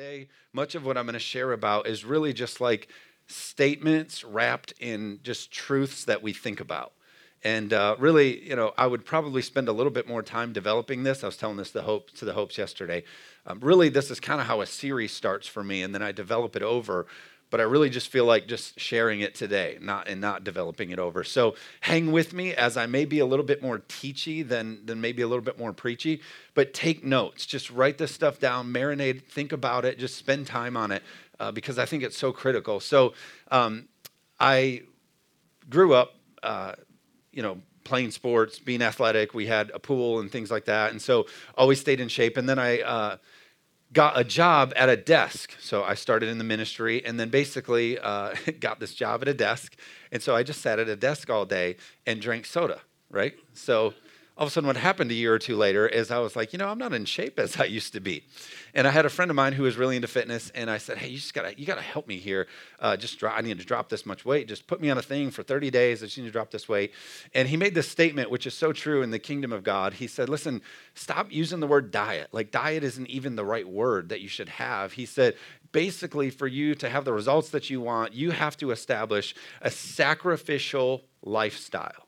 [0.00, 2.88] today, much of what I'm going to share about is really just like
[3.26, 6.92] statements wrapped in just truths that we think about.
[7.44, 11.02] And uh, really, you know, I would probably spend a little bit more time developing
[11.02, 11.22] this.
[11.22, 13.04] I was telling this to, Hope, to the Hopes yesterday.
[13.46, 16.12] Um, really, this is kind of how a series starts for me, and then I
[16.12, 17.06] develop it over.
[17.50, 20.98] But I really just feel like just sharing it today, not and not developing it
[20.98, 21.24] over.
[21.24, 25.00] So hang with me as I may be a little bit more teachy than than
[25.00, 26.20] maybe a little bit more preachy.
[26.54, 27.46] But take notes.
[27.46, 31.02] Just write this stuff down, marinate, think about it, just spend time on it
[31.38, 32.80] uh, because I think it's so critical.
[32.80, 33.14] So
[33.50, 33.88] um,
[34.38, 34.82] I
[35.68, 36.14] grew up.
[36.42, 36.74] Uh,
[37.32, 39.34] you know, playing sports, being athletic.
[39.34, 40.90] We had a pool and things like that.
[40.92, 42.36] And so always stayed in shape.
[42.36, 43.16] And then I uh,
[43.92, 45.56] got a job at a desk.
[45.60, 49.34] So I started in the ministry and then basically uh, got this job at a
[49.34, 49.76] desk.
[50.12, 51.76] And so I just sat at a desk all day
[52.06, 53.34] and drank soda, right?
[53.52, 53.94] So
[54.40, 56.54] all of a sudden what happened a year or two later is I was like,
[56.54, 58.24] you know, I'm not in shape as I used to be.
[58.72, 60.96] And I had a friend of mine who was really into fitness, and I said,
[60.96, 62.46] hey, you just gotta, you gotta help me here.
[62.78, 64.48] Uh, just drop, I need to drop this much weight.
[64.48, 66.02] Just put me on a thing for 30 days.
[66.02, 66.94] I just need to drop this weight.
[67.34, 69.92] And he made this statement, which is so true in the kingdom of God.
[69.92, 70.62] He said, listen,
[70.94, 72.28] stop using the word diet.
[72.32, 74.94] Like diet isn't even the right word that you should have.
[74.94, 75.34] He said,
[75.72, 79.70] basically, for you to have the results that you want, you have to establish a
[79.70, 82.06] sacrificial lifestyle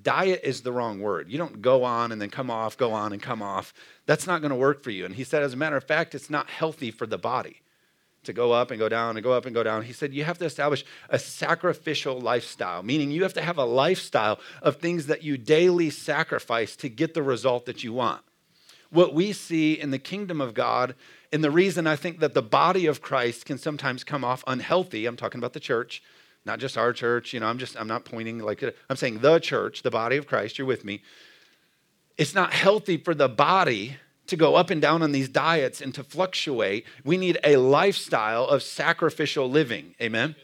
[0.00, 1.28] diet is the wrong word.
[1.28, 3.72] You don't go on and then come off, go on and come off.
[4.06, 5.04] That's not going to work for you.
[5.04, 7.60] And he said, as a matter of fact, it's not healthy for the body
[8.24, 9.82] to go up and go down and go up and go down.
[9.82, 13.64] He said, you have to establish a sacrificial lifestyle, meaning you have to have a
[13.64, 18.22] lifestyle of things that you daily sacrifice to get the result that you want.
[18.90, 20.94] What we see in the kingdom of God,
[21.32, 25.06] and the reason I think that the body of Christ can sometimes come off unhealthy,
[25.06, 26.02] I'm talking about the church,
[26.44, 27.32] not just our church.
[27.32, 30.26] You know, I'm just, I'm not pointing like, I'm saying the church, the body of
[30.26, 31.02] Christ, you're with me.
[32.16, 35.94] It's not healthy for the body to go up and down on these diets and
[35.94, 36.86] to fluctuate.
[37.04, 39.94] We need a lifestyle of sacrificial living.
[40.00, 40.34] Amen.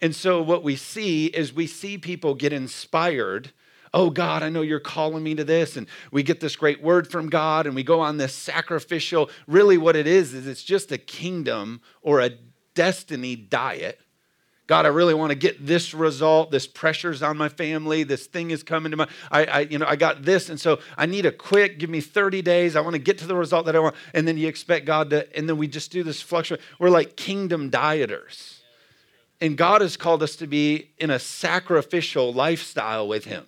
[0.00, 3.52] And so what we see is we see people get inspired.
[3.92, 5.76] Oh God, I know you're calling me to this.
[5.76, 9.30] And we get this great word from God and we go on this sacrificial.
[9.46, 12.30] Really, what it is, is it's just a kingdom or a
[12.74, 13.98] destiny diet
[14.68, 16.50] God, I really want to get this result.
[16.50, 18.02] This pressure's on my family.
[18.02, 20.50] This thing is coming to my, I, I, you know, I got this.
[20.50, 22.76] And so I need a quick, give me 30 days.
[22.76, 23.96] I want to get to the result that I want.
[24.12, 26.62] And then you expect God to, and then we just do this fluctuation.
[26.78, 28.58] We're like kingdom dieters.
[29.40, 33.46] And God has called us to be in a sacrificial lifestyle with Him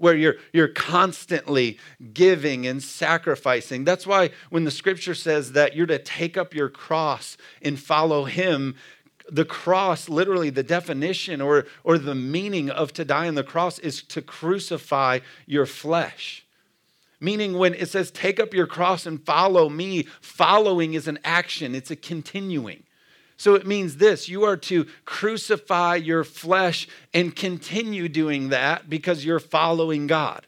[0.00, 1.78] where you're, you're constantly
[2.14, 3.84] giving and sacrificing.
[3.84, 8.24] That's why when the scripture says that you're to take up your cross and follow
[8.24, 8.76] him,
[9.30, 13.78] the cross, literally the definition or, or the meaning of to die on the cross
[13.78, 16.44] is to crucify your flesh.
[17.20, 21.74] Meaning, when it says, take up your cross and follow me, following is an action,
[21.74, 22.82] it's a continuing.
[23.36, 29.24] So it means this you are to crucify your flesh and continue doing that because
[29.24, 30.46] you're following God.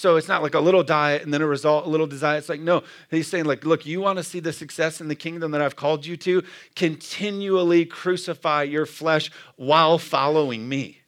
[0.00, 2.38] So it's not like a little diet and then a result, a little desire.
[2.38, 5.14] It's like, no, he's saying, like, look, you want to see the success in the
[5.14, 6.42] kingdom that I've called you to?
[6.74, 11.02] Continually crucify your flesh while following me.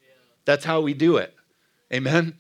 [0.44, 1.34] That's how we do it.
[1.90, 2.34] Amen.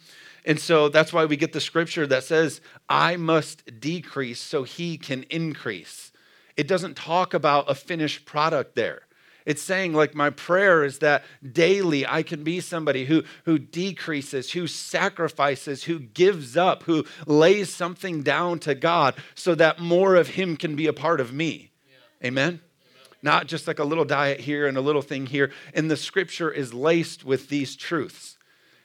[0.44, 4.98] And so that's why we get the scripture that says, I must decrease so he
[4.98, 6.12] can increase.
[6.58, 9.06] It doesn't talk about a finished product there.
[9.44, 14.52] It's saying, like, my prayer is that daily I can be somebody who, who decreases,
[14.52, 20.28] who sacrifices, who gives up, who lays something down to God so that more of
[20.28, 21.70] Him can be a part of me.
[21.88, 22.28] Yeah.
[22.28, 22.48] Amen?
[22.48, 22.60] Amen?
[23.22, 25.52] Not just like a little diet here and a little thing here.
[25.74, 28.36] And the scripture is laced with these truths.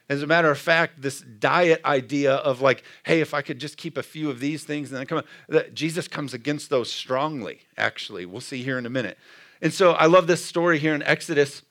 [0.08, 3.76] As a matter of fact, this diet idea of like, hey, if I could just
[3.76, 6.90] keep a few of these things and then come on, that Jesus comes against those
[6.90, 8.24] strongly, actually.
[8.24, 9.18] We'll see here in a minute.
[9.60, 11.62] And so I love this story here in Exodus.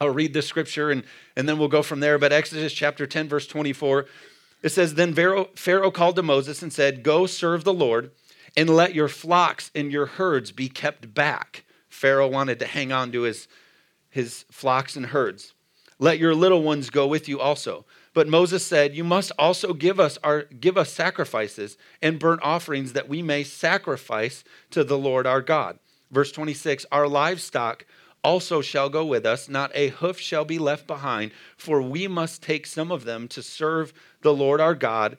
[0.00, 1.04] I'll read this scripture and,
[1.36, 2.18] and then we'll go from there.
[2.18, 4.06] But Exodus chapter 10, verse 24,
[4.62, 8.10] it says, Then Pharaoh, called to Moses and said, Go serve the Lord
[8.56, 11.64] and let your flocks and your herds be kept back.
[11.88, 13.48] Pharaoh wanted to hang on to his,
[14.10, 15.54] his flocks and herds.
[15.98, 17.84] Let your little ones go with you also.
[18.14, 22.92] But Moses said, You must also give us our give us sacrifices and burnt offerings
[22.92, 25.78] that we may sacrifice to the Lord our God.
[26.12, 27.86] Verse 26 Our livestock
[28.22, 32.42] also shall go with us, not a hoof shall be left behind, for we must
[32.42, 35.18] take some of them to serve the Lord our God.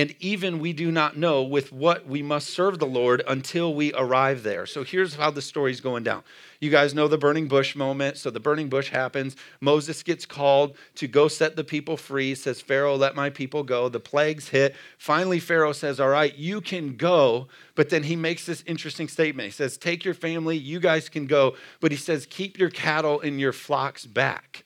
[0.00, 3.92] And even we do not know with what we must serve the Lord until we
[3.92, 4.64] arrive there.
[4.64, 6.22] So here's how the story's going down.
[6.58, 8.16] You guys know the burning bush moment.
[8.16, 9.36] So the burning bush happens.
[9.60, 13.90] Moses gets called to go set the people free, says, Pharaoh, let my people go.
[13.90, 14.74] The plagues hit.
[14.96, 17.48] Finally, Pharaoh says, All right, you can go.
[17.74, 19.48] But then he makes this interesting statement.
[19.48, 21.56] He says, Take your family, you guys can go.
[21.78, 24.64] But he says, Keep your cattle and your flocks back.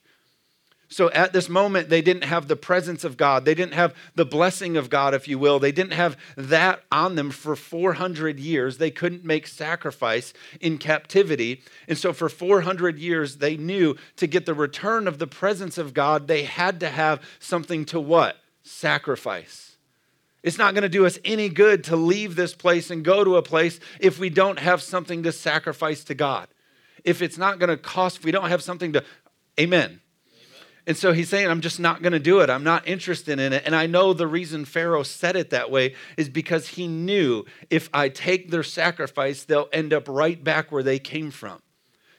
[0.95, 3.43] So at this moment, they didn't have the presence of God.
[3.43, 5.59] They didn't have the blessing of God, if you will.
[5.59, 8.77] They didn't have that on them for 400 years.
[8.77, 10.31] They couldn't make sacrifice
[10.61, 11.61] in captivity.
[11.89, 15.93] And so for 400 years, they knew to get the return of the presence of
[15.93, 18.37] God, they had to have something to what?
[18.63, 19.75] Sacrifice.
[20.43, 23.35] It's not going to do us any good to leave this place and go to
[23.35, 26.47] a place if we don't have something to sacrifice to God.
[27.03, 29.03] If it's not going to cost, if we don't have something to,
[29.59, 29.99] amen
[30.87, 32.49] and so he's saying, I'm just not going to do it.
[32.49, 33.63] I'm not interested in it.
[33.65, 37.89] And I know the reason Pharaoh said it that way is because he knew if
[37.91, 41.59] I take their sacrifice, they'll end up right back where they came from.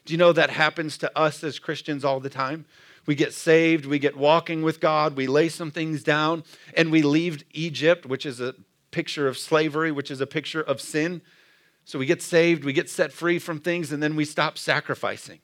[0.04, 2.64] Do you know that happens to us as Christians all the time?
[3.06, 6.42] We get saved, we get walking with God, we lay some things down,
[6.76, 8.54] and we leave Egypt, which is a
[8.90, 11.22] picture of slavery, which is a picture of sin.
[11.84, 15.38] So we get saved, we get set free from things, and then we stop sacrificing.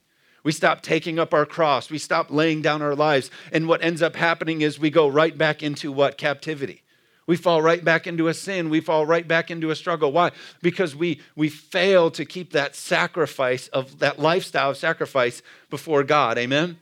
[0.44, 1.91] We stop taking up our cross.
[1.91, 3.31] We stop laying down our lives.
[3.53, 6.19] And what ends up happening is we go right back into what?
[6.19, 6.83] Captivity.
[7.27, 8.69] We fall right back into a sin.
[8.69, 10.11] We fall right back into a struggle.
[10.11, 10.33] Why?
[10.61, 16.37] Because we, we fail to keep that sacrifice of that lifestyle of sacrifice before God.
[16.37, 16.79] Amen?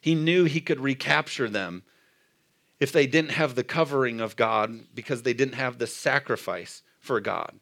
[0.00, 1.84] He knew he could recapture them
[2.80, 7.20] if they didn't have the covering of God because they didn't have the sacrifice for
[7.20, 7.60] God.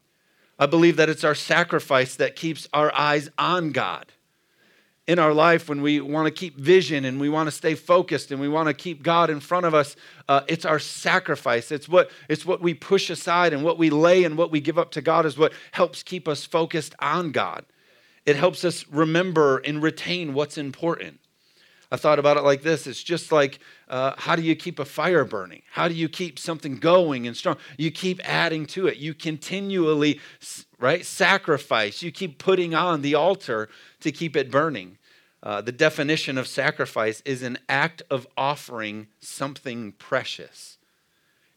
[0.59, 4.13] I believe that it's our sacrifice that keeps our eyes on God
[5.07, 8.33] in our life when we want to keep vision and we want to stay focused
[8.33, 9.95] and we want to keep God in front of us,
[10.29, 11.71] uh, it's our sacrifice.
[11.71, 14.79] It's what, it's what we push aside and what we lay and what we give
[14.79, 17.65] up to God is what helps keep us focused on God.
[18.25, 21.21] It helps us remember and retain what's important.
[21.91, 24.85] I thought about it like this it's just like uh, how do you keep a
[24.85, 25.63] fire burning?
[25.71, 27.57] How do you keep something going and strong?
[27.77, 28.97] You keep adding to it.
[28.97, 30.21] You continually,
[30.79, 32.03] right, sacrifice.
[32.03, 33.69] You keep putting on the altar
[34.01, 34.99] to keep it burning.
[35.43, 40.79] Uh, the definition of sacrifice is an act of offering something precious.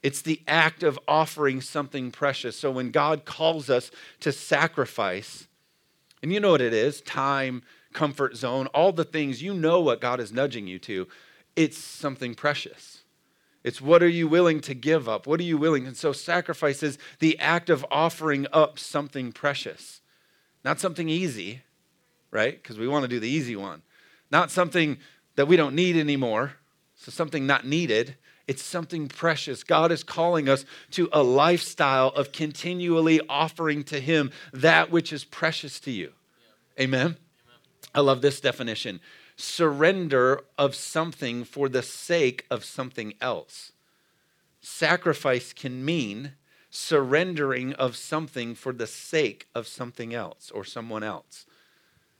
[0.02, 2.58] It's the act of offering something precious.
[2.58, 5.48] So when God calls us to sacrifice,
[6.22, 7.64] and you know what it is time,
[7.94, 11.08] comfort zone, all the things, you know what God is nudging you to.
[11.56, 12.99] It's something precious.
[13.64, 15.28] It's what are you willing to give up?
[15.28, 15.86] What are you willing?
[15.86, 20.02] And so sacrifice is the act of offering up something precious,
[20.64, 21.62] not something easy,
[22.32, 22.62] right?
[22.62, 23.82] Because we want to do the easy one.
[24.32, 24.98] Not something
[25.36, 26.54] that we don't need anymore,
[26.96, 28.16] so something not needed.
[28.48, 29.64] It's something precious.
[29.64, 35.24] God is calling us to a lifestyle of continually offering to Him that which is
[35.24, 36.14] precious to you.
[36.78, 36.84] Yeah.
[36.86, 37.02] Amen?
[37.02, 37.18] Amen?
[37.94, 39.02] I love this definition
[39.40, 43.72] surrender of something for the sake of something else.
[44.62, 46.34] Sacrifice can mean
[46.70, 51.46] surrendering of something for the sake of something else or someone else.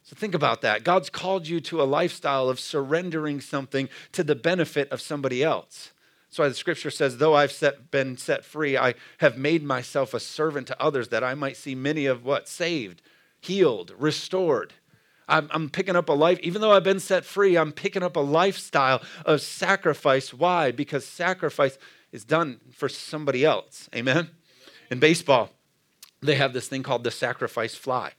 [0.04, 0.84] So think about that.
[0.84, 5.92] God's called you to a lifestyle of surrendering something to the benefit of somebody else.
[6.30, 10.14] That's why the scripture says, Though I've set, been set free, I have made myself
[10.14, 12.48] a servant to others that I might see many of what?
[12.48, 13.02] Saved,
[13.40, 14.74] healed, restored.
[15.30, 18.16] I'm, I'm picking up a life, even though I've been set free, I'm picking up
[18.16, 20.34] a lifestyle of sacrifice.
[20.34, 20.72] Why?
[20.72, 21.78] Because sacrifice
[22.12, 23.90] is done for somebody else.
[23.96, 24.30] Amen?
[24.90, 25.52] In baseball,
[26.22, 28.14] they have this thing called the sacrifice fly.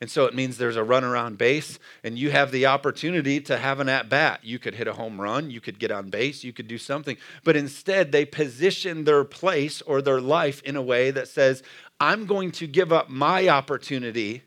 [0.00, 3.56] And so it means there's a run around base, and you have the opportunity to
[3.56, 4.40] have an at bat.
[4.42, 7.16] You could hit a home run, you could get on base, you could do something.
[7.44, 11.62] But instead, they position their place or their life in a way that says,
[12.00, 14.42] I'm going to give up my opportunity.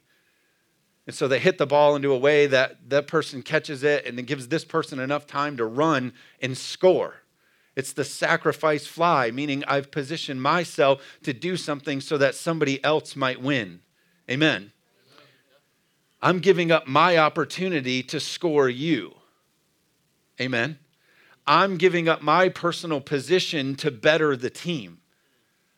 [1.07, 4.19] And so they hit the ball into a way that that person catches it and
[4.19, 6.11] it gives this person enough time to run
[6.41, 7.21] and score.
[7.77, 13.15] It's the sacrifice fly, meaning I've positioned myself to do something so that somebody else
[13.15, 13.79] might win.
[14.29, 14.73] Amen.
[16.21, 19.13] I'm giving up my opportunity to score you.
[20.41, 20.77] Amen.
[21.45, 24.99] I'm giving up my personal position to better the team.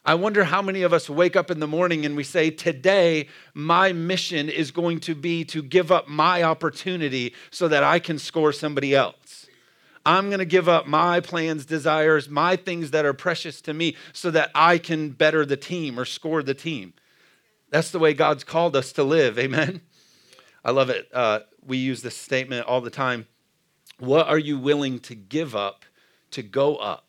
[0.09, 3.27] I wonder how many of us wake up in the morning and we say, Today,
[3.53, 8.17] my mission is going to be to give up my opportunity so that I can
[8.17, 9.45] score somebody else.
[10.07, 13.95] I'm going to give up my plans, desires, my things that are precious to me
[14.11, 16.93] so that I can better the team or score the team.
[17.69, 19.37] That's the way God's called us to live.
[19.37, 19.81] Amen.
[20.65, 21.07] I love it.
[21.13, 23.27] Uh, we use this statement all the time.
[23.99, 25.85] What are you willing to give up
[26.31, 27.08] to go up?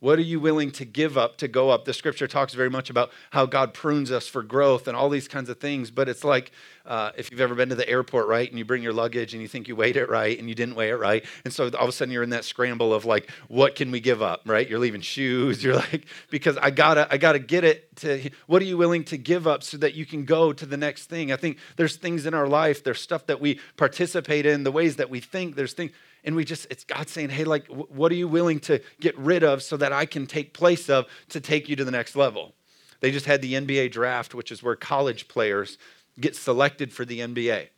[0.00, 1.86] What are you willing to give up to go up?
[1.86, 5.26] The scripture talks very much about how God prunes us for growth and all these
[5.26, 5.90] kinds of things.
[5.90, 6.52] But it's like
[6.84, 9.40] uh, if you've ever been to the airport, right, and you bring your luggage and
[9.40, 11.24] you think you weighed it right and you didn't weigh it right.
[11.46, 14.00] And so all of a sudden you're in that scramble of like, what can we
[14.00, 14.68] give up, right?
[14.68, 15.64] You're leaving shoes.
[15.66, 19.16] You're like, because I gotta, I gotta get it to, what are you willing to
[19.16, 21.32] give up so that you can go to the next thing?
[21.32, 24.96] I think there's things in our life, there's stuff that we participate in, the ways
[24.96, 25.92] that we think, there's things
[26.26, 29.42] and we just it's god saying hey like what are you willing to get rid
[29.42, 32.54] of so that i can take place of to take you to the next level?
[33.00, 35.78] They just had the nba draft which is where college players
[36.20, 37.68] get selected for the nba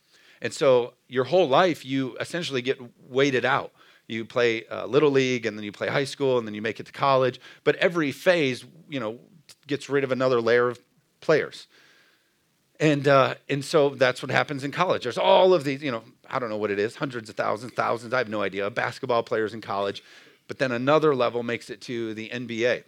[0.41, 2.79] and so your whole life you essentially get
[3.09, 3.73] weighted out.
[4.07, 6.81] You play uh, little league and then you play high school and then you make
[6.81, 7.41] it to college.
[7.65, 9.19] But every phase you know
[9.67, 10.81] gets rid of another layer of
[11.21, 11.67] players.
[12.81, 15.03] And uh, and so that's what happens in college.
[15.03, 17.73] There's all of these you know I don't know what it is, hundreds of thousands,
[17.73, 20.03] thousands, I have no idea, basketball players in college.
[20.47, 22.85] But then another level makes it to the NBA.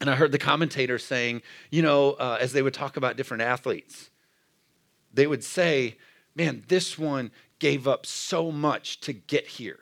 [0.00, 3.42] And I heard the commentators saying, you know, uh, as they would talk about different
[3.42, 4.10] athletes,
[5.12, 5.96] they would say,
[6.34, 9.78] man, this one gave up so much to get here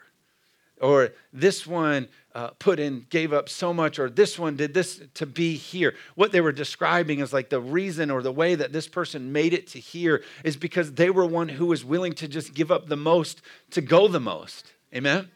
[0.80, 5.00] or this one uh, put in gave up so much or this one did this
[5.14, 5.94] to be here.
[6.14, 9.52] What they were describing is like the reason or the way that this person made
[9.52, 12.86] it to here is because they were one who was willing to just give up
[12.86, 14.72] the most to go the most.
[14.94, 15.28] Amen?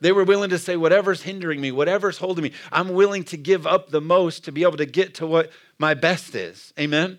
[0.00, 3.66] They were willing to say whatever's hindering me whatever's holding me i'm willing to give
[3.66, 6.72] up the most to be able to get to what my best is.
[6.78, 7.18] Amen?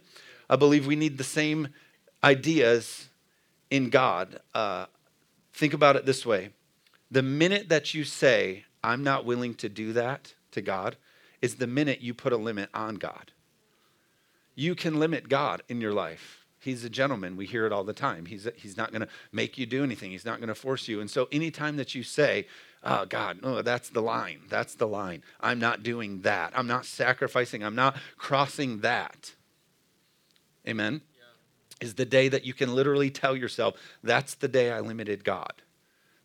[0.50, 1.70] I believe we need the same
[2.24, 3.10] ideas
[3.70, 4.40] in god.
[4.54, 4.86] Uh,
[5.54, 6.52] think about it this way
[7.10, 10.98] the minute that you say, I'm not willing to do that to God,
[11.42, 13.32] is the minute you put a limit on God.
[14.56, 16.46] You can limit God in your life.
[16.60, 17.38] He's a gentleman.
[17.38, 18.26] We hear it all the time.
[18.26, 21.00] He's, he's not going to make you do anything, He's not going to force you.
[21.00, 22.48] And so, anytime that you say,
[22.84, 24.42] Oh, God, no, that's the line.
[24.50, 25.24] That's the line.
[25.42, 26.54] I'm not doing that.
[26.56, 27.64] I'm not sacrificing.
[27.64, 29.34] I'm not crossing that.
[30.68, 31.02] Amen.
[31.16, 31.86] Yeah.
[31.86, 35.54] Is the day that you can literally tell yourself, That's the day I limited God.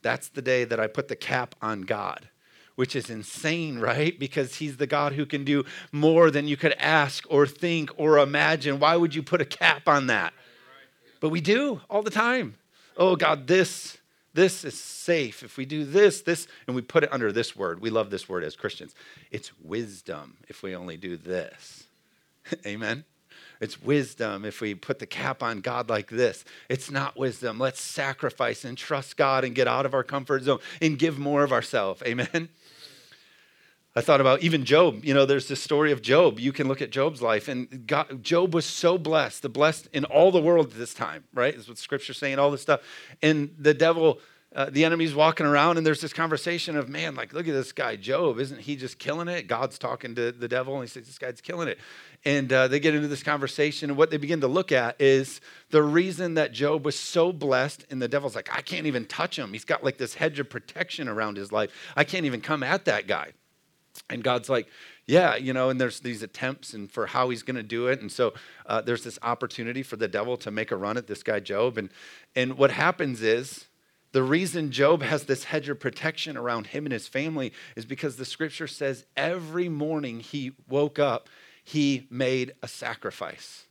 [0.03, 2.29] That's the day that I put the cap on God,
[2.75, 4.19] which is insane, right?
[4.19, 8.19] Because He's the God who can do more than you could ask or think or
[8.19, 8.79] imagine.
[8.79, 10.33] Why would you put a cap on that?
[11.21, 12.57] But we do all the time.
[12.97, 13.99] Oh, God, this.
[14.35, 15.43] This is safe.
[15.43, 18.31] If we do this, this, and we put it under this word, we love this
[18.31, 18.95] word as Christians.
[19.31, 21.85] It's wisdom if we only do this.
[22.67, 23.05] Amen.
[23.63, 26.45] It's wisdom if we put the cap on God like this.
[26.69, 27.61] It's not wisdom.
[27.61, 31.45] Let's sacrifice and trust God and get out of our comfort zone and give more
[31.45, 32.03] of ourselves.
[32.03, 32.49] Amen.
[33.95, 35.05] I thought about even Job.
[35.05, 36.41] You know, there's this story of Job.
[36.41, 40.07] You can look at Job's life, and God, Job was so blessed, the blessed in
[40.07, 41.55] all the world at this time, right?
[41.55, 42.81] Is what Scripture's saying, all this stuff.
[43.23, 44.19] And the devil
[44.55, 47.73] uh, the enemy's walking around and there's this conversation of man like look at this
[47.73, 48.39] guy job.
[48.39, 49.47] Isn't he just killing it?
[49.47, 51.79] God's talking to the devil and he says this guy's killing it.
[52.25, 55.41] And uh, they get into this conversation and what they begin to look at is
[55.71, 59.39] the reason that job was so blessed and the devil's like i can't even touch
[59.39, 59.53] him.
[59.53, 61.71] He's got like this hedge of protection around his life.
[61.97, 63.33] I can't even come at that guy.
[64.11, 64.69] And god's like
[65.07, 68.03] yeah you know and there's these attempts and for how he's going to do it.
[68.03, 68.35] And so
[68.67, 71.79] uh, there's this opportunity for the devil to make a run at this guy job.
[71.79, 71.89] And
[72.37, 73.67] and what happens is
[74.13, 78.17] the reason Job has this hedge of protection around him and his family is because
[78.17, 81.29] the scripture says every morning he woke up,
[81.65, 83.67] he made a sacrifice.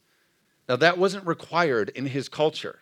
[0.68, 2.80] Now, that wasn't required in his culture.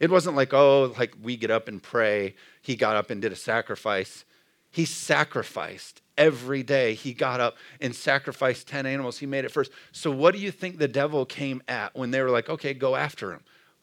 [0.00, 2.34] It wasn't like, oh, like we get up and pray.
[2.62, 4.24] He got up and did a sacrifice.
[4.70, 6.94] He sacrificed every day.
[6.94, 9.18] He got up and sacrificed 10 animals.
[9.18, 9.70] He made it first.
[9.92, 12.96] So, what do you think the devil came at when they were like, okay, go
[12.96, 13.40] after him?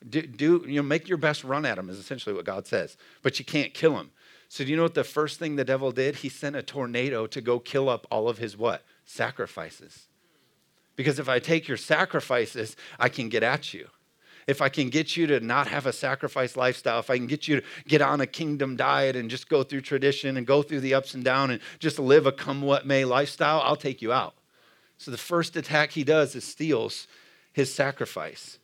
[0.08, 2.98] Do, do you know, make your best run at him is essentially what God says,
[3.24, 4.12] but you can't kill him.
[4.50, 6.18] So do you know what the first thing the devil did?
[6.18, 8.84] He sent a tornado to go kill up all of his what?
[9.06, 10.08] Sacrifices.
[10.96, 13.88] Because if I take your sacrifices, I can get at you.
[14.48, 17.48] If I can get you to not have a sacrifice lifestyle, if I can get
[17.48, 20.82] you to get on a kingdom diet and just go through tradition and go through
[20.82, 24.14] the ups and downs and just live a come what may lifestyle, I'll take you
[24.14, 24.36] out.
[24.98, 27.08] So the first attack he does is steals
[27.54, 28.60] his sacrifice.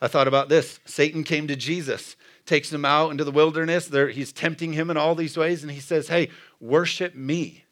[0.00, 3.88] I thought about this Satan came to Jesus, takes him out into the wilderness.
[3.88, 7.64] There, he's tempting him in all these ways, and he says, Hey, worship me.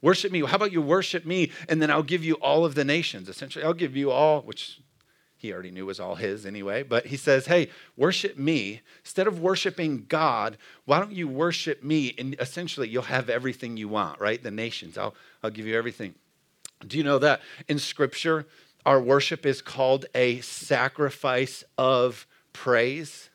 [0.00, 0.44] Worship me.
[0.44, 3.28] How about you worship me, and then I'll give you all of the nations?
[3.28, 4.80] Essentially, I'll give you all, which
[5.36, 6.82] he already knew was all his anyway.
[6.82, 8.82] But he says, Hey, worship me.
[9.00, 12.14] Instead of worshiping God, why don't you worship me?
[12.18, 14.42] And essentially, you'll have everything you want, right?
[14.42, 14.96] The nations.
[14.96, 16.14] I'll, I'll give you everything.
[16.86, 18.46] Do you know that in Scripture,
[18.86, 23.30] our worship is called a sacrifice of praise.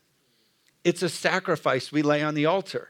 [0.83, 2.89] It's a sacrifice we lay on the altar.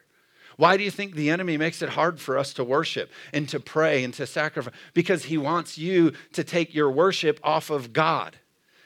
[0.57, 3.61] Why do you think the enemy makes it hard for us to worship and to
[3.61, 4.73] pray and to sacrifice?
[4.93, 8.35] Because he wants you to take your worship off of God.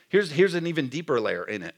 [0.08, 1.74] Here's, here's an even deeper layer in it.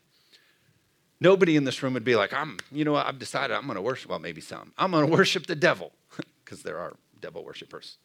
[1.21, 3.77] Nobody in this room would be like, I'm, you know what, I've decided I'm going
[3.77, 4.73] to worship, well, maybe some.
[4.77, 5.93] I'm going to worship the devil,
[6.43, 7.97] because there are devil worshippers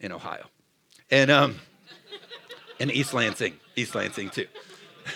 [0.00, 0.46] in Ohio.
[1.10, 1.60] And, um,
[2.78, 4.46] in East Lansing, East Lansing too,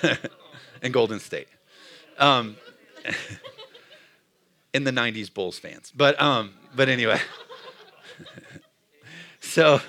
[0.83, 1.49] and Golden State.
[2.19, 2.57] Um,
[4.73, 5.93] in the 90s Bulls fans.
[5.95, 7.21] But, um, but anyway.
[9.41, 9.81] so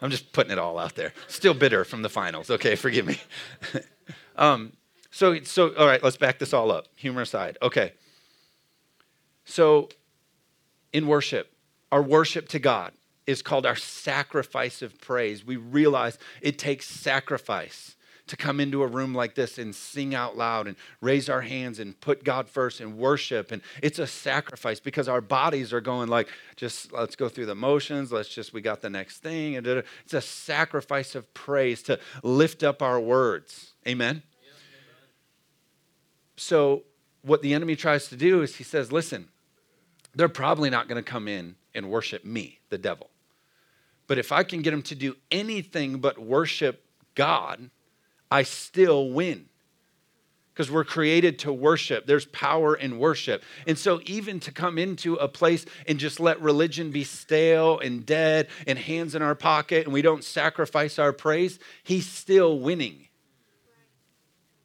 [0.00, 1.12] I'm just putting it all out there.
[1.28, 2.50] Still bitter from the finals.
[2.50, 3.20] Okay, forgive me.
[4.36, 4.72] um,
[5.10, 6.86] so, so, all right, let's back this all up.
[6.96, 7.58] Humor aside.
[7.62, 7.92] Okay.
[9.44, 9.88] So,
[10.92, 11.52] in worship,
[11.90, 12.92] our worship to God
[13.26, 15.44] is called our sacrifice of praise.
[15.44, 17.96] We realize it takes sacrifice
[18.28, 21.78] to come into a room like this and sing out loud and raise our hands
[21.78, 23.52] and put God first and worship.
[23.52, 27.54] And it's a sacrifice because our bodies are going like, just let's go through the
[27.54, 28.12] motions.
[28.12, 29.56] Let's just, we got the next thing.
[29.56, 33.72] And it's a sacrifice of praise to lift up our words.
[33.86, 34.22] Amen?
[36.36, 36.84] So,
[37.22, 39.28] what the enemy tries to do is he says, listen,
[40.14, 43.10] they're probably not going to come in and worship me, the devil.
[44.06, 47.70] But if I can get them to do anything but worship God,
[48.30, 49.46] I still win.
[50.52, 52.04] Because we're created to worship.
[52.04, 53.42] There's power in worship.
[53.66, 58.04] And so, even to come into a place and just let religion be stale and
[58.04, 63.06] dead and hands in our pocket and we don't sacrifice our praise, he's still winning.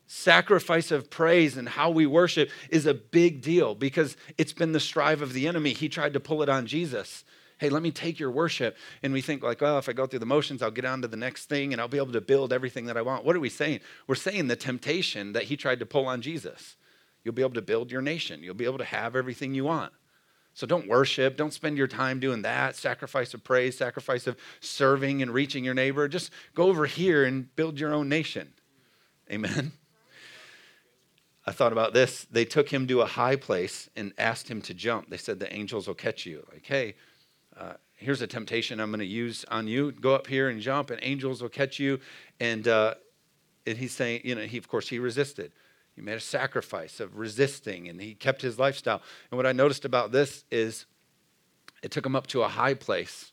[0.07, 4.79] Sacrifice of praise and how we worship is a big deal because it's been the
[4.79, 5.73] strive of the enemy.
[5.73, 7.23] He tried to pull it on Jesus
[7.59, 8.77] hey, let me take your worship.
[9.03, 11.07] And we think, like, well, if I go through the motions, I'll get on to
[11.07, 13.25] the next thing and I'll be able to build everything that I want.
[13.25, 13.79] What are we saying?
[14.05, 16.75] We're saying the temptation that he tried to pull on Jesus.
[17.23, 19.91] You'll be able to build your nation, you'll be able to have everything you want.
[20.53, 21.37] So don't worship.
[21.37, 22.75] Don't spend your time doing that.
[22.75, 26.07] Sacrifice of praise, sacrifice of serving and reaching your neighbor.
[26.07, 28.53] Just go over here and build your own nation.
[29.31, 29.73] Amen.
[31.47, 32.27] I thought about this.
[32.29, 35.09] They took him to a high place and asked him to jump.
[35.09, 36.45] They said the angels will catch you.
[36.51, 36.95] Like, hey,
[37.55, 39.93] uh, here's a temptation I'm going to use on you.
[39.93, 42.01] Go up here and jump, and angels will catch you.
[42.41, 42.95] And, uh,
[43.65, 45.53] and he's saying, you know, he, of course, he resisted.
[45.95, 49.01] He made a sacrifice of resisting, and he kept his lifestyle.
[49.31, 50.85] And what I noticed about this is
[51.81, 53.31] it took him up to a high place.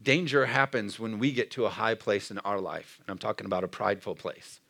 [0.00, 2.98] Danger happens when we get to a high place in our life.
[3.00, 4.60] And I'm talking about a prideful place.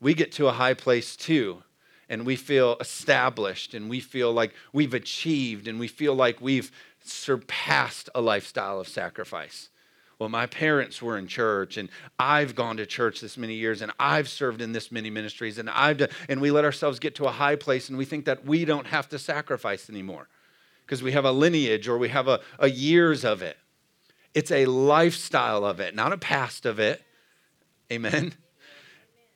[0.00, 1.62] We get to a high place too,
[2.08, 6.72] and we feel established, and we feel like we've achieved, and we feel like we've
[7.04, 9.68] surpassed a lifestyle of sacrifice.
[10.18, 13.90] Well, my parents were in church, and I've gone to church this many years, and
[13.98, 17.24] I've served in this many ministries, and I've done, and we let ourselves get to
[17.24, 20.28] a high place, and we think that we don't have to sacrifice anymore
[20.84, 23.56] because we have a lineage or we have a, a years of it.
[24.34, 27.02] It's a lifestyle of it, not a past of it.
[27.90, 28.34] Amen.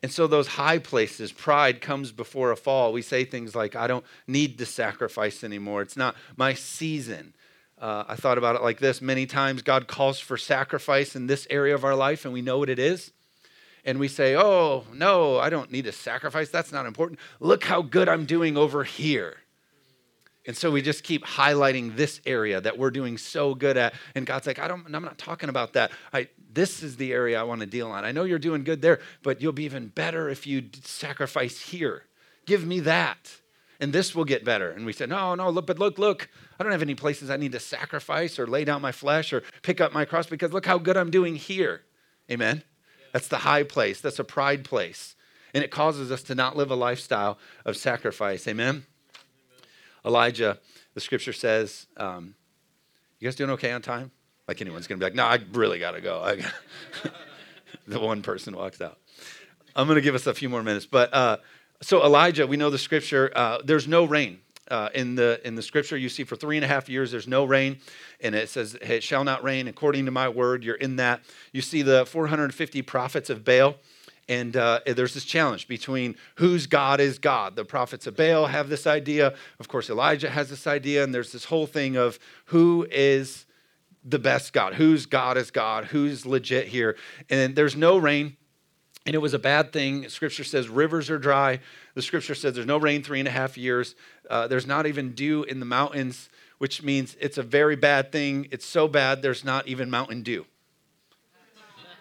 [0.04, 2.92] And so, those high places, pride comes before a fall.
[2.92, 5.80] We say things like, I don't need to sacrifice anymore.
[5.80, 7.32] It's not my season.
[7.78, 11.46] Uh, I thought about it like this many times God calls for sacrifice in this
[11.48, 13.12] area of our life, and we know what it is.
[13.82, 16.50] And we say, Oh, no, I don't need to sacrifice.
[16.50, 17.18] That's not important.
[17.40, 19.38] Look how good I'm doing over here.
[20.46, 23.94] And so we just keep highlighting this area that we're doing so good at.
[24.14, 25.92] And God's like, I don't, I'm not talking about that.
[26.12, 28.04] I, this is the area I want to deal on.
[28.04, 32.04] I know you're doing good there, but you'll be even better if you sacrifice here.
[32.46, 33.36] Give me that
[33.80, 34.70] and this will get better.
[34.70, 37.36] And we said, no, no, look, but look, look, I don't have any places I
[37.36, 40.66] need to sacrifice or lay down my flesh or pick up my cross because look
[40.66, 41.82] how good I'm doing here.
[42.30, 42.62] Amen.
[42.64, 43.06] Yeah.
[43.12, 44.00] That's the high place.
[44.00, 45.16] That's a pride place.
[45.52, 48.48] And it causes us to not live a lifestyle of sacrifice.
[48.48, 48.68] Amen.
[48.68, 48.86] Amen.
[50.04, 50.58] Elijah,
[50.94, 52.34] the scripture says, um,
[53.18, 54.10] you guys doing okay on time?
[54.46, 56.36] Like anyone's going to be like, no, I really got to go.
[57.86, 58.98] the one person walks out.
[59.76, 60.86] I'm going to give us a few more minutes.
[60.86, 61.38] But uh,
[61.80, 63.32] so Elijah, we know the scripture.
[63.34, 64.40] Uh, there's no rain.
[64.70, 67.28] Uh, in the in the scripture you see for three and a half years there's
[67.28, 67.76] no rain
[68.22, 71.20] and it says it shall not rain according to my word you're in that
[71.52, 73.74] you see the 450 prophets of baal
[74.28, 77.56] and uh, there's this challenge between whose God is God.
[77.56, 79.34] The prophets of Baal have this idea.
[79.60, 81.04] Of course, Elijah has this idea.
[81.04, 83.44] And there's this whole thing of who is
[84.04, 84.74] the best God?
[84.74, 85.86] Whose God is God?
[85.86, 86.96] Who's legit here?
[87.30, 88.36] And there's no rain
[89.06, 90.08] and it was a bad thing.
[90.08, 91.60] Scripture says rivers are dry.
[91.94, 93.94] The scripture says there's no rain three and a half years.
[94.30, 98.48] Uh, there's not even dew in the mountains, which means it's a very bad thing.
[98.50, 100.46] It's so bad there's not even mountain dew.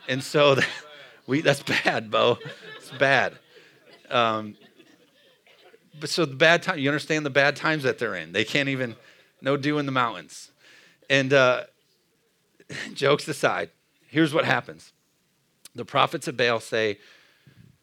[0.08, 0.56] And so
[1.28, 2.38] we, that's bad, Bo.
[2.78, 3.38] It's bad.
[4.10, 4.56] Um,
[6.00, 8.32] but so the bad time, you understand the bad times that they're in.
[8.32, 8.96] They can't even,
[9.42, 10.52] No dew in the mountains.
[11.10, 11.66] And uh,
[12.93, 13.69] jokes aside,
[14.08, 14.93] here's what happens
[15.76, 16.99] the prophets of Baal say,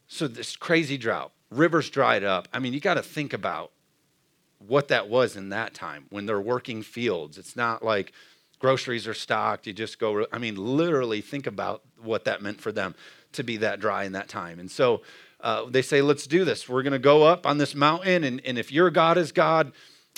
[0.07, 2.47] So this crazy drought, rivers dried up.
[2.53, 3.71] I mean, you got to think about
[4.59, 7.37] what that was in that time when they're working fields.
[7.37, 8.13] It's not like
[8.59, 9.67] groceries are stocked.
[9.67, 12.95] You just go, I mean, literally think about what that meant for them
[13.33, 14.59] to be that dry in that time.
[14.59, 15.01] And so
[15.41, 16.69] uh, they say, let's do this.
[16.69, 19.71] We're going to go up on this mountain, and, and if your God is God,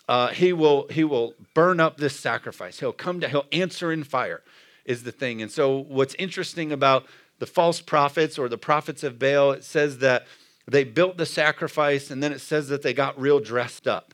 [0.08, 2.80] uh, he will he will burn up this sacrifice.
[2.80, 4.42] He'll come to he'll answer in fire,
[4.86, 5.42] is the thing.
[5.42, 7.06] And so what's interesting about
[7.40, 10.26] the false prophets or the prophets of Baal, it says that
[10.68, 14.14] they built the sacrifice, and then it says that they got real dressed up.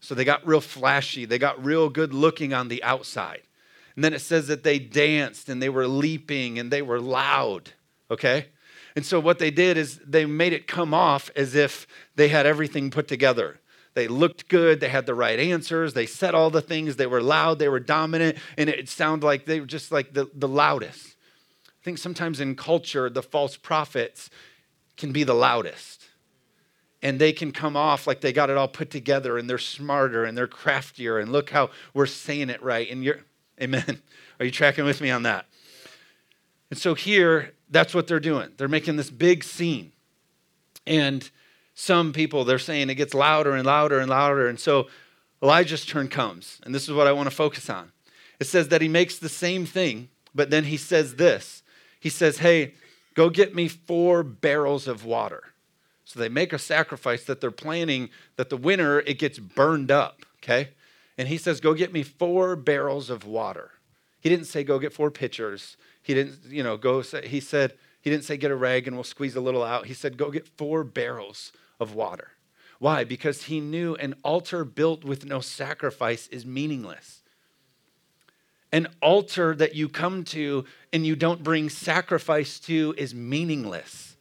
[0.00, 1.24] So they got real flashy.
[1.24, 3.42] They got real good looking on the outside.
[3.96, 7.70] And then it says that they danced and they were leaping and they were loud.
[8.10, 8.46] Okay?
[8.96, 12.44] And so what they did is they made it come off as if they had
[12.44, 13.60] everything put together.
[13.94, 17.22] They looked good, they had the right answers, they said all the things, they were
[17.22, 21.16] loud, they were dominant, and it sounded like they were just like the, the loudest.
[21.68, 24.30] I think sometimes in culture, the false prophets
[24.96, 26.06] can be the loudest.
[27.02, 30.24] And they can come off like they got it all put together and they're smarter
[30.24, 31.18] and they're craftier.
[31.18, 32.90] And look how we're saying it right.
[32.90, 33.20] And you're,
[33.60, 34.00] amen.
[34.40, 35.44] Are you tracking with me on that?
[36.70, 38.52] And so here, that's what they're doing.
[38.56, 39.92] They're making this big scene.
[40.86, 41.30] And
[41.74, 44.48] some people, they're saying it gets louder and louder and louder.
[44.48, 44.88] And so
[45.42, 46.60] Elijah's turn comes.
[46.64, 47.92] And this is what I want to focus on.
[48.40, 51.62] It says that he makes the same thing, but then he says this.
[51.98, 52.74] He says, Hey,
[53.14, 55.42] go get me four barrels of water.
[56.04, 60.20] So they make a sacrifice that they're planning that the winter it gets burned up,
[60.42, 60.70] okay?
[61.16, 63.72] And he says, Go get me four barrels of water.
[64.20, 65.76] He didn't say, Go get four pitchers.
[66.02, 68.94] He didn't, you know, go say, he said, he didn't say get a rag and
[68.94, 69.86] we'll squeeze a little out.
[69.86, 72.32] He said, go get four barrels of water.
[72.78, 73.04] Why?
[73.04, 77.22] Because he knew an altar built with no sacrifice is meaningless.
[78.72, 84.16] An altar that you come to and you don't bring sacrifice to is meaningless.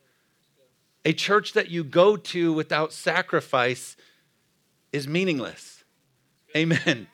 [1.06, 3.98] A church that you go to without sacrifice
[4.92, 5.84] is meaningless.
[6.56, 7.08] Amen.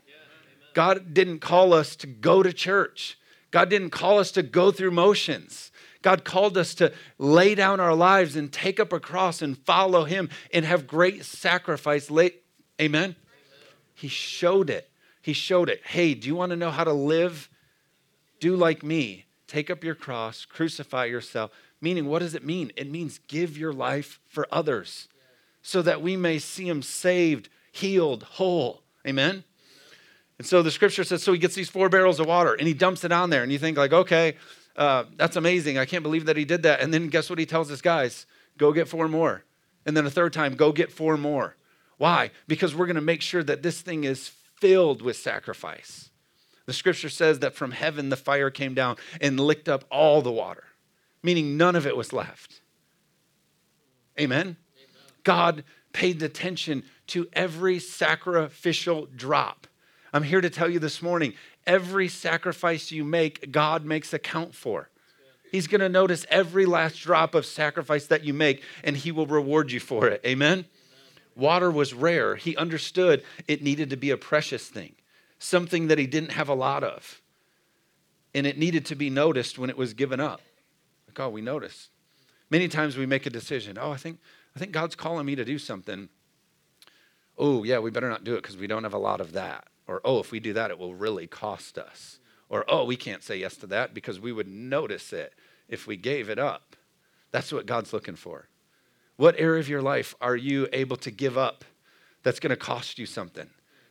[0.74, 3.18] God didn't call us to go to church.
[3.52, 5.69] God didn't call us to go through motions.
[6.02, 10.06] God called us to lay down our lives and take up a cross and follow
[10.06, 12.10] Him and have great sacrifice.
[12.10, 12.32] Amen?
[12.80, 13.16] Amen?
[13.94, 14.90] He showed it.
[15.22, 15.82] He showed it.
[15.86, 17.50] Hey, do you want to know how to live?
[18.40, 19.26] Do like me.
[19.48, 21.52] Take up your cross, crucify yourself.
[21.82, 22.72] Meaning, what does it mean?
[22.76, 25.08] It means give your life for others
[25.62, 28.84] so that we may see Him saved, healed, whole.
[29.06, 29.44] Amen?
[30.38, 32.74] And so the scripture says, so he gets these four barrels of water and he
[32.74, 33.44] dumps it on there.
[33.44, 34.38] And you think, like, okay,
[34.80, 35.78] uh, that's amazing.
[35.78, 36.80] I can't believe that he did that.
[36.80, 38.26] And then guess what he tells his guys?
[38.58, 39.44] Go get four more.
[39.86, 41.58] And then a third time, go get four more.
[41.98, 42.32] Why?
[42.48, 46.10] Because we're going to make sure that this thing is filled with sacrifice.
[46.66, 50.32] The scripture says that from heaven the fire came down and licked up all the
[50.32, 50.64] water,
[51.22, 52.62] meaning none of it was left.
[54.18, 54.40] Amen?
[54.40, 54.56] Amen.
[55.24, 59.68] God paid attention to every sacrificial drop.
[60.14, 61.34] I'm here to tell you this morning
[61.70, 64.90] every sacrifice you make, God makes account for.
[65.52, 69.28] He's going to notice every last drop of sacrifice that you make, and He will
[69.28, 70.22] reward you for it.
[70.26, 70.66] Amen?
[71.36, 72.36] Water was rare.
[72.36, 74.96] He understood it needed to be a precious thing,
[75.38, 77.22] something that He didn't have a lot of.
[78.34, 80.42] And it needed to be noticed when it was given up.
[81.08, 81.90] Like, oh, we notice.
[82.50, 83.78] Many times we make a decision.
[83.80, 84.20] Oh, I think,
[84.56, 86.10] I think God's calling me to do something.
[87.38, 89.69] Oh, yeah, we better not do it because we don't have a lot of that.
[89.90, 92.20] Or, oh, if we do that, it will really cost us.
[92.48, 95.34] Or, oh, we can't say yes to that because we would notice it
[95.68, 96.76] if we gave it up.
[97.32, 98.48] That's what God's looking for.
[99.16, 101.66] What area of your life are you able to give up
[102.22, 103.50] that's going to cost you something?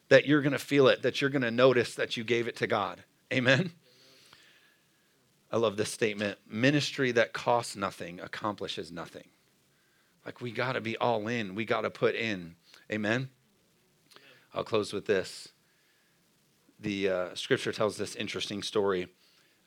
[0.09, 2.55] That you're going to feel it, that you're going to notice that you gave it
[2.59, 3.03] to God.
[3.33, 3.73] Amen?
[5.51, 9.27] I love this statement ministry that costs nothing accomplishes nothing.
[10.25, 12.55] Like we got to be all in, we got to put in.
[12.89, 13.31] Amen?
[14.55, 15.49] I'll close with this
[16.81, 19.09] the uh, scripture tells this interesting story,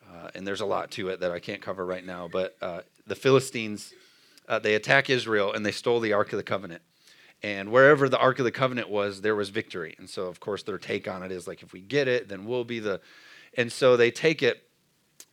[0.10, 2.30] uh, and there's a lot to it that I can't cover right now.
[2.32, 3.94] But uh, the Philistines,
[4.48, 6.82] uh, they attack Israel and they stole the Ark of the Covenant.
[7.44, 9.96] And wherever the Ark of the Covenant was, there was victory.
[9.98, 12.46] And so, of course, their take on it is like, if we get it, then
[12.46, 13.02] we'll be the.
[13.58, 14.64] And so they take it,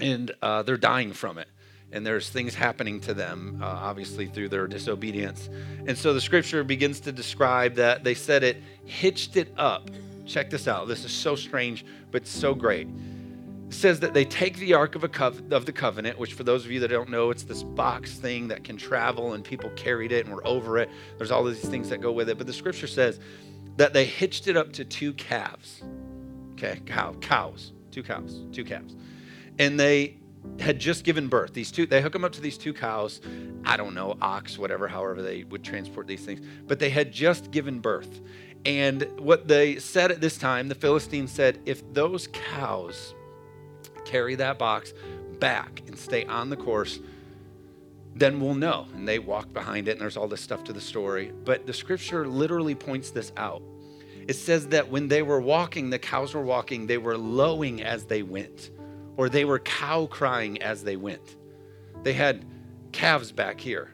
[0.00, 1.48] and uh, they're dying from it
[1.90, 5.48] and there's things happening to them, uh, obviously through their disobedience.
[5.86, 9.88] And so the scripture begins to describe that they said it hitched it up
[10.28, 10.86] Check this out.
[10.86, 12.86] This is so strange, but so great.
[13.68, 15.04] It says that they take the Ark of,
[15.52, 18.48] of the Covenant, which for those of you that don't know, it's this box thing
[18.48, 20.90] that can travel and people carried it and were over it.
[21.16, 22.36] There's all these things that go with it.
[22.36, 23.20] But the scripture says
[23.76, 25.82] that they hitched it up to two calves.
[26.52, 28.96] Okay, cow, cows, two cows, two calves.
[29.58, 30.18] And they
[30.61, 31.55] had just given birth.
[31.55, 33.20] These two, they hook them up to these two cows.
[33.64, 36.40] I don't know, ox, whatever, however they would transport these things.
[36.66, 38.20] But they had just given birth.
[38.64, 43.14] And what they said at this time, the Philistines said, if those cows
[44.05, 44.92] carry that box
[45.38, 46.98] back and stay on the course,
[48.14, 48.87] then we'll know.
[48.94, 51.33] And they walk behind it, and there's all this stuff to the story.
[51.44, 53.62] But the scripture literally points this out.
[54.27, 58.07] It says that when they were walking, the cows were walking, they were lowing as
[58.07, 58.70] they went
[59.18, 61.37] or they were cow crying as they went.
[62.04, 62.46] They had
[62.92, 63.90] calves back here.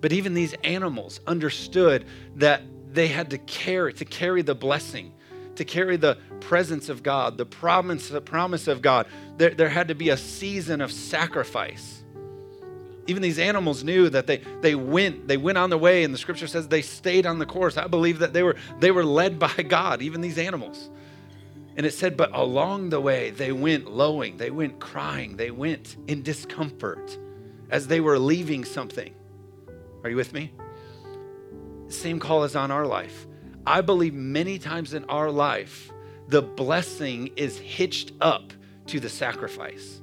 [0.00, 2.06] But even these animals understood
[2.36, 5.12] that they had to carry to carry the blessing,
[5.56, 9.06] to carry the presence of God, the promise, the promise of God.
[9.36, 12.02] There, there had to be a season of sacrifice.
[13.06, 16.18] Even these animals knew that they, they went, they went on the way, and the
[16.18, 17.76] scripture says they stayed on the course.
[17.76, 20.88] I believe that they were they were led by God, even these animals.
[21.78, 25.96] And it said, but along the way, they went lowing, they went crying, they went
[26.08, 27.16] in discomfort
[27.70, 29.14] as they were leaving something.
[30.02, 30.52] Are you with me?
[31.86, 33.28] Same call is on our life.
[33.64, 35.92] I believe many times in our life,
[36.26, 38.52] the blessing is hitched up
[38.86, 40.02] to the sacrifice.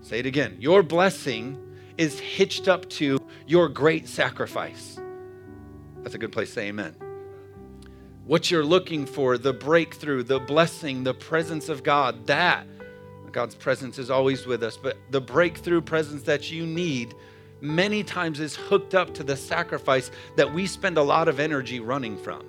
[0.00, 0.56] Say it again.
[0.58, 1.56] Your blessing
[1.98, 4.98] is hitched up to your great sacrifice.
[6.02, 7.07] That's a good place to say amen
[8.28, 12.66] what you're looking for, the breakthrough, the blessing, the presence of God, that
[13.32, 17.14] God's presence is always with us, but the breakthrough presence that you need
[17.62, 21.80] many times is hooked up to the sacrifice that we spend a lot of energy
[21.80, 22.44] running from.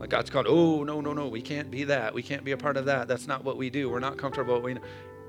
[0.00, 2.12] Like God's called, oh, no, no, no, we can't be that.
[2.12, 3.06] We can't be a part of that.
[3.06, 3.88] That's not what we do.
[3.88, 4.60] We're not comfortable.
[4.60, 4.74] We,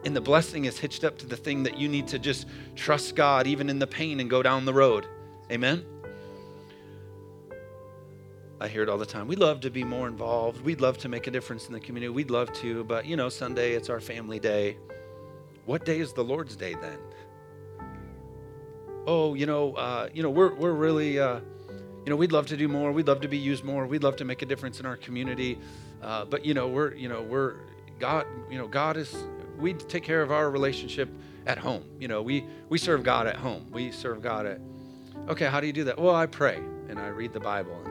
[0.05, 3.15] and the blessing is hitched up to the thing that you need to just trust
[3.15, 5.05] God, even in the pain, and go down the road.
[5.51, 5.85] Amen?
[8.59, 9.27] I hear it all the time.
[9.27, 10.61] We'd love to be more involved.
[10.61, 12.09] We'd love to make a difference in the community.
[12.09, 14.77] We'd love to, but you know, Sunday it's our family day.
[15.65, 16.97] What day is the Lord's day then?
[19.05, 21.39] Oh, you know, uh, you know, we're we're really, uh,
[22.03, 22.91] you know, we'd love to do more.
[22.91, 23.85] We'd love to be used more.
[23.85, 25.59] We'd love to make a difference in our community.
[26.01, 27.57] Uh, but you know, we're you know we're
[27.99, 28.25] God.
[28.49, 29.15] You know, God is.
[29.59, 31.09] We take care of our relationship
[31.45, 31.83] at home.
[31.99, 33.67] You know, we we serve God at home.
[33.71, 34.59] We serve God at.
[35.29, 35.99] Okay, how do you do that?
[35.99, 36.57] Well, I pray
[36.89, 37.86] and I read the Bible.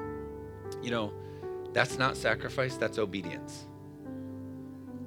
[0.83, 1.13] You know,
[1.73, 3.67] that's not sacrifice, that's obedience.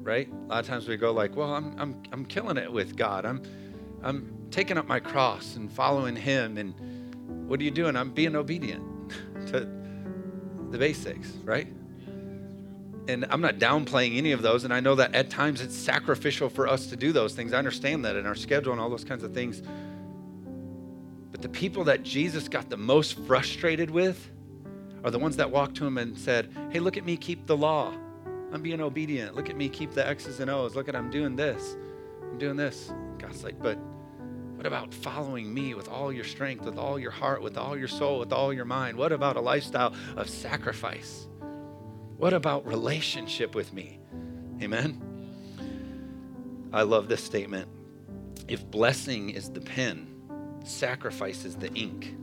[0.01, 0.29] Right?
[0.31, 3.25] A lot of times we go like, well, I'm, I'm, I'm killing it with God.
[3.25, 3.41] I'm,
[4.03, 6.57] I'm taking up my cross and following him.
[6.57, 7.95] And what are you doing?
[7.95, 8.83] I'm being obedient
[9.47, 9.67] to
[10.69, 11.67] the basics, right?
[13.07, 14.63] And I'm not downplaying any of those.
[14.63, 17.53] And I know that at times it's sacrificial for us to do those things.
[17.53, 19.63] I understand that in our schedule and all those kinds of things.
[21.31, 24.29] But the people that Jesus got the most frustrated with
[25.03, 27.57] are the ones that walked to him and said, Hey, look at me keep the
[27.57, 27.93] law.
[28.51, 29.35] I'm being obedient.
[29.35, 30.75] Look at me keep the X's and O's.
[30.75, 31.77] Look at I'm doing this.
[32.23, 32.91] I'm doing this.
[33.17, 33.77] God's like, but
[34.55, 37.87] what about following me with all your strength, with all your heart, with all your
[37.87, 38.97] soul, with all your mind?
[38.97, 41.27] What about a lifestyle of sacrifice?
[42.17, 43.99] What about relationship with me?
[44.61, 45.01] Amen.
[46.73, 47.69] I love this statement.
[48.49, 50.07] If blessing is the pen,
[50.65, 52.15] sacrifice is the ink.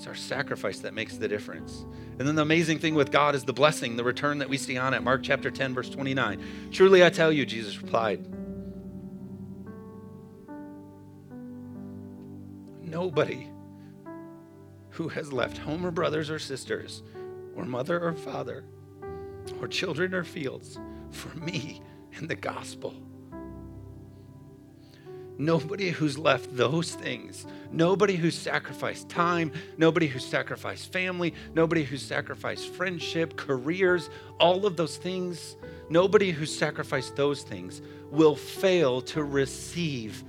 [0.00, 1.84] It's our sacrifice that makes the difference.
[2.18, 4.78] And then the amazing thing with God is the blessing, the return that we see
[4.78, 5.02] on it.
[5.02, 6.70] Mark chapter 10, verse 29.
[6.72, 8.26] Truly I tell you, Jesus replied,
[12.82, 13.50] nobody
[14.88, 17.02] who has left home or brothers or sisters,
[17.54, 18.64] or mother or father,
[19.60, 20.78] or children or fields
[21.10, 21.82] for me
[22.16, 22.94] and the gospel
[25.40, 32.02] Nobody who's left those things, nobody who's sacrificed time, nobody who's sacrificed family, nobody who's
[32.02, 35.56] sacrificed friendship, careers, all of those things,
[35.88, 40.22] nobody who's sacrificed those things will fail to receive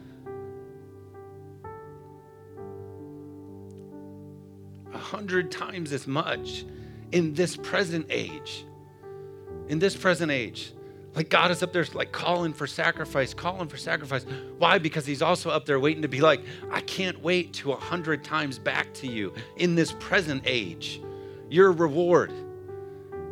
[4.93, 6.63] a hundred times as much
[7.12, 8.65] in this present age.
[9.67, 10.71] In this present age.
[11.13, 14.26] Like God is up there, like calling for sacrifice, calling for sacrifice.
[14.58, 14.78] Why?
[14.78, 18.24] Because He's also up there waiting to be like, I can't wait to a hundred
[18.24, 21.02] times back to you in this present age.
[21.50, 22.32] Your reward.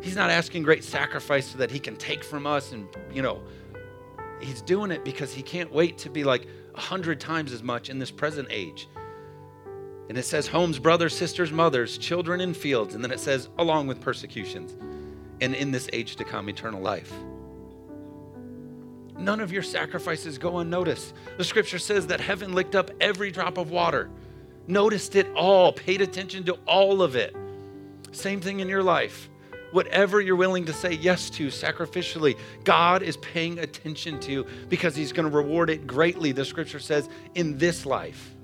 [0.02, 3.42] He's not asking great sacrifice so that He can take from us and, you know,
[4.42, 7.88] He's doing it because He can't wait to be like a hundred times as much
[7.88, 8.88] in this present age.
[10.10, 12.94] And it says homes, brothers, sisters, mothers, children, and fields.
[12.94, 14.76] And then it says along with persecutions.
[15.40, 17.12] And in this age to come, eternal life.
[19.20, 21.14] None of your sacrifices go unnoticed.
[21.36, 24.08] The scripture says that heaven licked up every drop of water,
[24.66, 27.36] noticed it all, paid attention to all of it.
[28.12, 29.28] Same thing in your life.
[29.72, 35.12] whatever you're willing to say yes to sacrificially, God is paying attention to because He's
[35.12, 38.34] going to reward it greatly, the scripture says, in this life.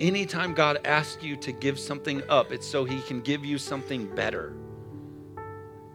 [0.00, 4.12] Anytime God asks you to give something up, it's so He can give you something
[4.14, 4.52] better.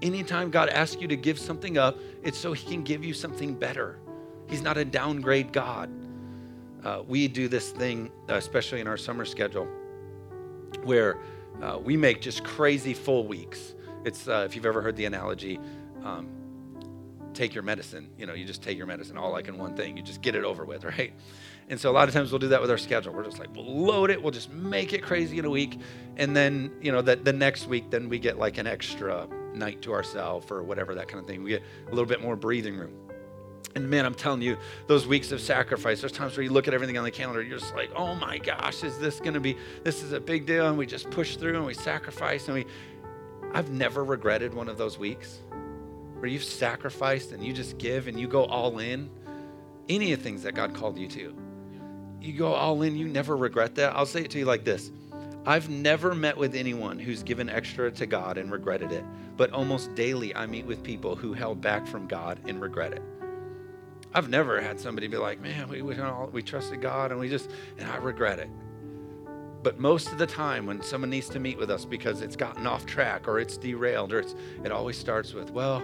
[0.01, 3.53] Anytime God asks you to give something up, it's so He can give you something
[3.53, 3.99] better.
[4.47, 5.89] He's not a downgrade God.
[6.83, 9.67] Uh, we do this thing, especially in our summer schedule,
[10.83, 11.17] where
[11.61, 13.73] uh, we make just crazy full weeks.
[14.05, 15.59] It's uh, if you've ever heard the analogy,
[16.03, 16.29] um,
[17.33, 18.09] take your medicine.
[18.17, 19.97] You know, you just take your medicine all like in one thing.
[19.97, 21.13] You just get it over with, right?
[21.69, 23.13] And so a lot of times we'll do that with our schedule.
[23.13, 25.79] We're just like, we'll load it, we'll just make it crazy in a week.
[26.15, 29.27] And then, you know, that the next week, then we get like an extra
[29.57, 31.43] night to ourselves or whatever, that kind of thing.
[31.43, 32.93] We get a little bit more breathing room.
[33.75, 36.73] And man, I'm telling you, those weeks of sacrifice, there's times where you look at
[36.73, 39.55] everything on the calendar, you're just like, oh my gosh, is this going to be,
[39.83, 40.67] this is a big deal.
[40.67, 42.65] And we just push through and we sacrifice and we,
[43.53, 45.41] I've never regretted one of those weeks
[46.19, 49.09] where you've sacrificed and you just give and you go all in.
[49.89, 51.35] Any of the things that God called you to.
[52.19, 53.95] You go all in, you never regret that.
[53.95, 54.91] I'll say it to you like this
[55.47, 59.05] I've never met with anyone who's given extra to God and regretted it,
[59.37, 63.01] but almost daily I meet with people who held back from God and regret it.
[64.13, 65.95] I've never had somebody be like, man, we, we,
[66.33, 68.49] we trusted God and we just, and I regret it.
[69.63, 72.67] But most of the time, when someone needs to meet with us because it's gotten
[72.67, 75.81] off track or it's derailed, or it's, it always starts with, well,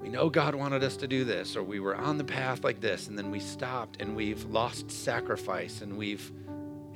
[0.00, 2.80] we know God wanted us to do this, or we were on the path like
[2.80, 6.32] this, and then we stopped and we've lost sacrifice and we've,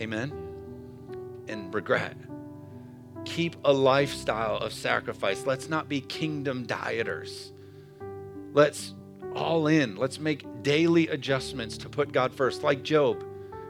[0.00, 0.45] amen,
[1.48, 2.16] and regret.
[3.24, 5.46] Keep a lifestyle of sacrifice.
[5.46, 7.52] Let's not be kingdom dieters.
[8.52, 8.94] Let's
[9.34, 9.96] all in.
[9.96, 12.62] Let's make daily adjustments to put God first.
[12.62, 13.24] Like Job,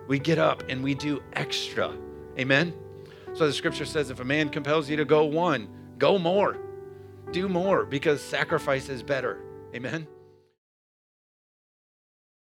[0.09, 1.97] we get up and we do extra.
[2.39, 2.75] Amen?
[3.35, 6.59] So the scripture says if a man compels you to go one, go more
[7.33, 9.41] do more because sacrifice is better.
[9.75, 10.07] Amen.